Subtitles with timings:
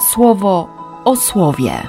[0.00, 0.68] słowo
[1.04, 1.82] o słowie.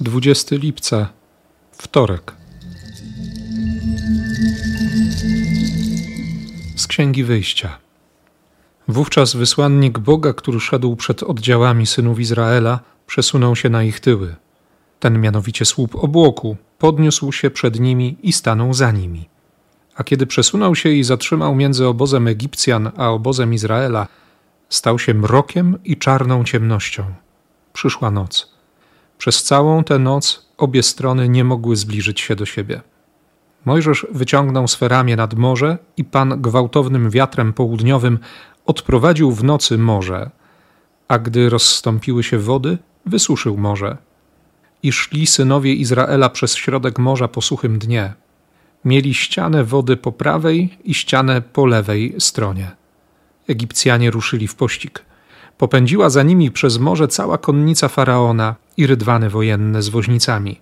[0.00, 1.08] 20 lipca,
[1.72, 2.34] wtorek.
[6.76, 7.78] Z Księgi Wyjścia.
[8.88, 14.36] Wówczas wysłannik Boga, który szedł przed oddziałami synów Izraela, przesunął się na ich tyły.
[15.00, 19.28] Ten mianowicie słup obłoku podniósł się przed nimi i stanął za nimi.
[19.96, 24.06] A kiedy przesunął się i zatrzymał między obozem Egipcjan a obozem Izraela,
[24.68, 27.04] stał się mrokiem i czarną ciemnością.
[27.72, 28.52] Przyszła noc.
[29.18, 32.80] Przez całą tę noc obie strony nie mogły zbliżyć się do siebie.
[33.64, 38.18] Mojżesz wyciągnął swe ramię nad morze i Pan gwałtownym wiatrem południowym
[38.66, 40.30] odprowadził w nocy morze,
[41.08, 43.96] a gdy rozstąpiły się wody, wysuszył morze.
[44.82, 48.12] I szli synowie Izraela przez środek morza po suchym dnie.
[48.84, 52.70] Mieli ścianę wody po prawej i ścianę po lewej stronie.
[53.48, 55.04] Egipcjanie ruszyli w pościg.
[55.58, 60.60] Popędziła za nimi przez morze cała konnica faraona i rydwany wojenne z woźnicami.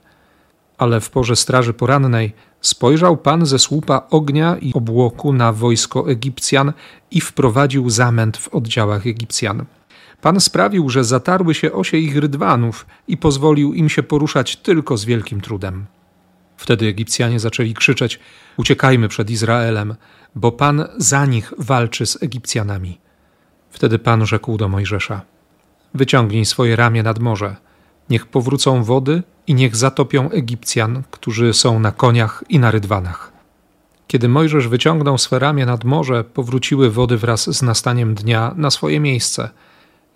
[0.79, 6.73] Ale w porze straży porannej spojrzał Pan ze słupa ognia i obłoku na wojsko Egipcjan
[7.11, 9.65] i wprowadził zamęt w oddziałach Egipcjan.
[10.21, 15.05] Pan sprawił, że zatarły się osie ich rydwanów i pozwolił im się poruszać tylko z
[15.05, 15.87] wielkim trudem.
[16.57, 18.21] Wtedy Egipcjanie zaczęli krzyczeć:
[18.57, 19.95] Uciekajmy przed Izraelem,
[20.35, 22.99] bo Pan za nich walczy z Egipcjanami.
[23.71, 25.23] Wtedy Pan rzekł do Mojżesza:
[25.95, 27.57] Wyciągnij swoje ramię nad morze,
[28.11, 33.33] niech powrócą wody i niech zatopią Egipcjan, którzy są na koniach i na rydwanach.
[34.07, 39.01] Kiedy Mojżesz wyciągnął swe ramię nad morze, powróciły wody wraz z nastaniem dnia na swoje
[39.01, 39.51] miejsce.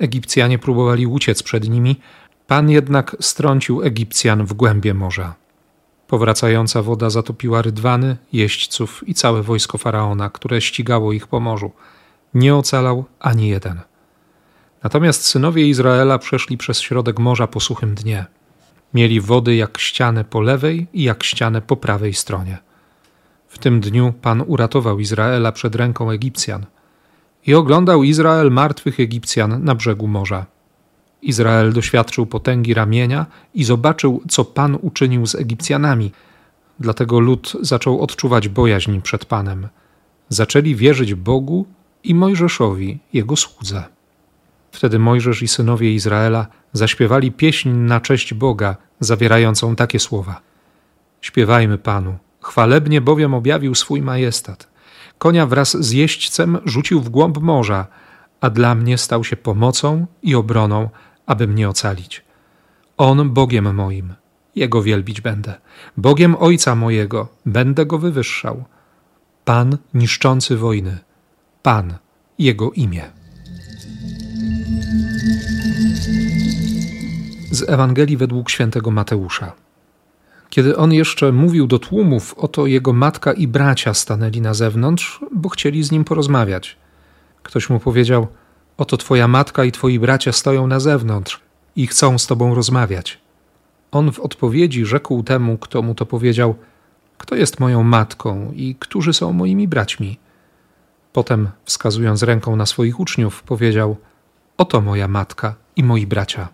[0.01, 2.01] Egipcjanie próbowali uciec przed nimi,
[2.47, 5.35] Pan jednak strącił Egipcjan w głębie morza.
[6.07, 11.73] Powracająca woda zatopiła rydwany, jeźdźców i całe wojsko faraona, które ścigało ich po morzu.
[12.35, 13.81] Nie ocalał ani jeden.
[14.83, 18.27] Natomiast synowie Izraela przeszli przez środek morza po suchym dnie.
[18.95, 22.59] Mieli wody jak ścianę po lewej i jak ścianę po prawej stronie.
[23.49, 26.67] W tym dniu Pan uratował Izraela przed ręką Egipcjan
[27.47, 30.47] i oglądał Izrael martwych Egipcjan na brzegu morza.
[31.23, 36.13] Izrael doświadczył potęgi ramienia i zobaczył, co Pan uczynił z Egipcjanami.
[36.81, 39.69] Dlatego lud zaczął odczuwać bojaźń przed Panem.
[40.29, 41.67] Zaczęli wierzyć Bogu
[42.05, 43.85] i Mojżeszowi, jego słudze.
[44.73, 50.41] Wtedy Mojżesz i synowie Izraela zaśpiewali pieśń na cześć Boga, zawierającą takie słowa:
[51.21, 54.70] Śpiewajmy Panu, chwalebnie bowiem objawił swój majestat.
[55.21, 57.87] Konia wraz z jeźdźcem rzucił w głąb morza,
[58.41, 60.89] a dla mnie stał się pomocą i obroną,
[61.27, 62.25] aby mnie ocalić.
[62.97, 64.15] On Bogiem moim,
[64.57, 65.55] Jego wielbić będę.
[65.97, 68.65] Bogiem Ojca mojego, będę Go wywyższał.
[69.45, 70.99] Pan niszczący wojny,
[71.63, 71.95] Pan,
[72.39, 73.11] Jego imię.
[77.51, 79.53] Z Ewangelii według świętego Mateusza.
[80.51, 85.49] Kiedy on jeszcze mówił do tłumów, oto jego matka i bracia stanęli na zewnątrz, bo
[85.49, 86.77] chcieli z nim porozmawiać.
[87.43, 88.27] Ktoś mu powiedział:
[88.77, 91.41] Oto twoja matka i twoi bracia stoją na zewnątrz
[91.77, 93.19] i chcą z tobą rozmawiać.
[93.93, 96.55] On w odpowiedzi rzekł temu, kto mu to powiedział:
[97.19, 100.19] Kto jest moją matką i którzy są moimi braćmi?
[101.13, 103.97] Potem, wskazując ręką na swoich uczniów, powiedział:
[104.59, 106.49] Oto moja matka i moi bracia.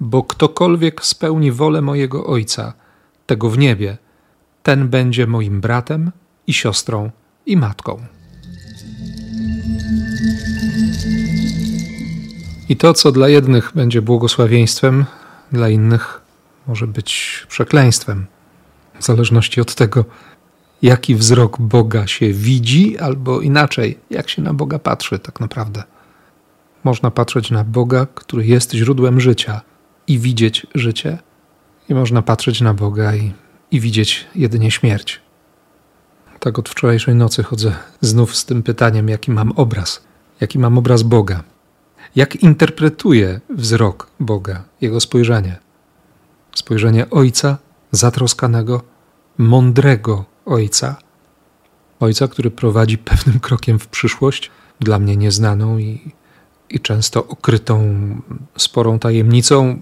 [0.00, 2.72] Bo ktokolwiek spełni wolę mojego Ojca,
[3.26, 3.98] tego w niebie,
[4.62, 6.12] ten będzie moim bratem
[6.46, 7.10] i siostrą
[7.46, 8.06] i matką.
[12.68, 15.04] I to, co dla jednych będzie błogosławieństwem,
[15.52, 16.20] dla innych
[16.66, 18.26] może być przekleństwem,
[19.00, 20.04] w zależności od tego,
[20.82, 25.82] jaki wzrok Boga się widzi, albo inaczej, jak się na Boga patrzy, tak naprawdę.
[26.84, 29.60] Można patrzeć na Boga, który jest źródłem życia
[30.06, 31.18] i widzieć życie,
[31.88, 33.32] i można patrzeć na Boga i,
[33.70, 35.20] i widzieć jedynie śmierć.
[36.40, 40.02] Tak od wczorajszej nocy chodzę znów z tym pytaniem, jaki mam obraz,
[40.40, 41.44] jaki mam obraz Boga,
[42.16, 45.56] jak interpretuję wzrok Boga, jego spojrzenie.
[46.54, 47.58] Spojrzenie Ojca
[47.90, 48.82] zatroskanego,
[49.38, 50.96] mądrego Ojca,
[52.00, 56.12] Ojca, który prowadzi pewnym krokiem w przyszłość, dla mnie nieznaną i,
[56.70, 57.96] i często okrytą
[58.58, 59.80] sporą tajemnicą,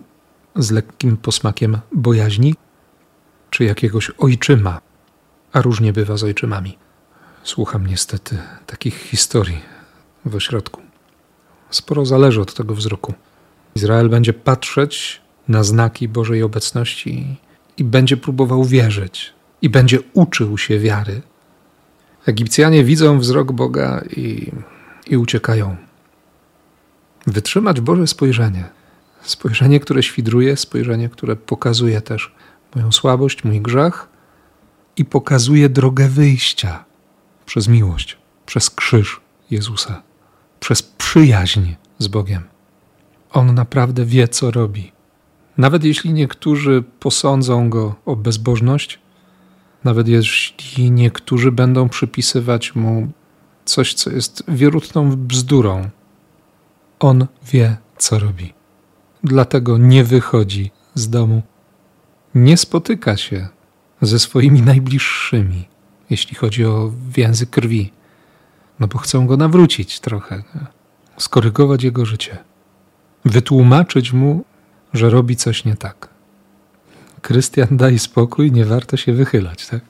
[0.56, 2.54] z lekkim posmakiem bojaźni,
[3.50, 4.80] czy jakiegoś ojczyma,
[5.52, 6.78] a różnie bywa z ojczymami.
[7.42, 9.60] Słucham niestety takich historii
[10.24, 10.80] w ośrodku.
[11.70, 13.14] Sporo zależy od tego wzroku.
[13.74, 17.36] Izrael będzie patrzeć na znaki Bożej obecności
[17.76, 19.32] i będzie próbował wierzyć,
[19.62, 21.22] i będzie uczył się wiary.
[22.26, 24.52] Egipcjanie widzą wzrok Boga i,
[25.06, 25.76] i uciekają.
[27.26, 28.81] Wytrzymać Boże spojrzenie.
[29.22, 32.34] Spojrzenie, które świdruje, spojrzenie, które pokazuje też
[32.74, 34.08] moją słabość, mój grzech
[34.96, 36.84] i pokazuje drogę wyjścia
[37.46, 39.20] przez miłość, przez krzyż
[39.50, 40.02] Jezusa,
[40.60, 42.42] przez przyjaźń z Bogiem.
[43.32, 44.92] On naprawdę wie, co robi.
[45.58, 48.98] Nawet jeśli niektórzy posądzą go o bezbożność,
[49.84, 53.12] nawet jeśli niektórzy będą przypisywać mu
[53.64, 55.90] coś, co jest wierutną bzdurą,
[57.00, 58.61] on wie, co robi.
[59.24, 61.42] Dlatego nie wychodzi z domu.
[62.34, 63.48] Nie spotyka się
[64.02, 65.68] ze swoimi najbliższymi,
[66.10, 67.92] jeśli chodzi o więzy krwi,
[68.80, 70.42] no bo chcą go nawrócić trochę,
[71.18, 72.38] skorygować jego życie,
[73.24, 74.44] wytłumaczyć mu,
[74.92, 76.08] że robi coś nie tak.
[77.22, 79.82] Krystian, daj spokój, nie warto się wychylać, tak?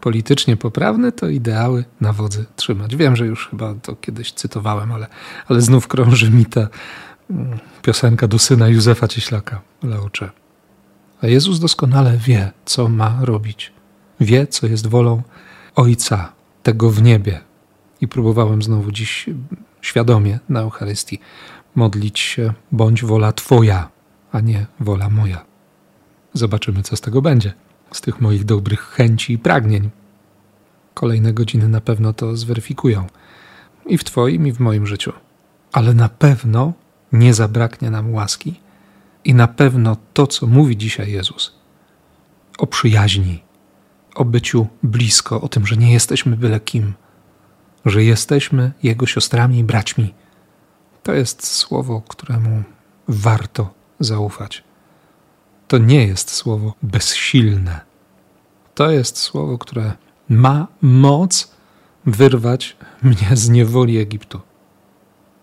[0.00, 2.96] Politycznie poprawne to ideały na wodzy trzymać.
[2.96, 5.06] Wiem, że już chyba to kiedyś cytowałem, ale,
[5.48, 6.68] ale znów krąży mi ta
[7.82, 10.30] piosenka do syna Józefa Cieślaka, Leocze.
[11.22, 13.72] A Jezus doskonale wie, co ma robić.
[14.20, 15.22] Wie, co jest wolą
[15.74, 16.32] Ojca,
[16.62, 17.40] tego w niebie.
[18.00, 19.26] I próbowałem znowu dziś
[19.80, 21.20] świadomie na Eucharystii
[21.74, 23.88] modlić się, bądź wola Twoja,
[24.32, 25.44] a nie wola moja.
[26.32, 27.52] Zobaczymy, co z tego będzie,
[27.92, 29.90] z tych moich dobrych chęci i pragnień.
[30.94, 33.06] Kolejne godziny na pewno to zweryfikują
[33.86, 35.12] i w Twoim, i w moim życiu.
[35.72, 36.72] Ale na pewno
[37.12, 38.60] nie zabraknie nam łaski
[39.24, 41.54] i na pewno to, co mówi dzisiaj Jezus
[42.58, 43.42] o przyjaźni,
[44.14, 46.94] o byciu blisko, o tym, że nie jesteśmy byle kim,
[47.84, 50.14] że jesteśmy Jego siostrami i braćmi.
[51.02, 52.62] To jest słowo, któremu
[53.08, 54.64] warto zaufać.
[55.68, 57.80] To nie jest słowo bezsilne.
[58.74, 59.92] To jest słowo, które
[60.28, 61.50] ma moc
[62.06, 64.40] wyrwać mnie z niewoli Egiptu.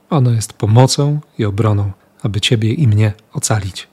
[0.09, 1.91] Ono jest pomocą i obroną,
[2.23, 3.87] aby Ciebie i mnie ocalić.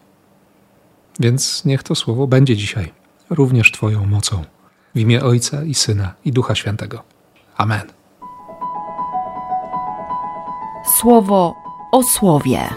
[1.21, 2.93] Więc niech to słowo będzie dzisiaj
[3.31, 4.45] również Twoją mocą.
[4.95, 7.03] W imię Ojca i Syna i Ducha Świętego.
[7.57, 7.83] Amen.
[11.01, 11.55] Słowo
[11.93, 12.69] o słowie.